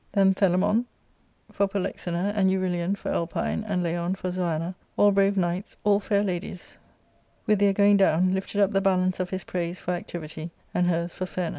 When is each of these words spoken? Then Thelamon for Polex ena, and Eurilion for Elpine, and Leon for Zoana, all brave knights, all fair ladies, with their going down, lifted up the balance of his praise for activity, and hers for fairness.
Then 0.13 0.33
Thelamon 0.33 0.85
for 1.51 1.67
Polex 1.67 2.07
ena, 2.07 2.33
and 2.35 2.49
Eurilion 2.49 2.97
for 2.97 3.11
Elpine, 3.11 3.63
and 3.63 3.83
Leon 3.83 4.15
for 4.15 4.29
Zoana, 4.31 4.73
all 4.97 5.11
brave 5.11 5.37
knights, 5.37 5.77
all 5.83 5.99
fair 5.99 6.23
ladies, 6.23 6.75
with 7.45 7.59
their 7.59 7.71
going 7.73 7.97
down, 7.97 8.31
lifted 8.31 8.61
up 8.61 8.71
the 8.71 8.81
balance 8.81 9.19
of 9.19 9.29
his 9.29 9.43
praise 9.43 9.77
for 9.77 9.91
activity, 9.91 10.49
and 10.73 10.87
hers 10.87 11.13
for 11.13 11.27
fairness. 11.27 11.49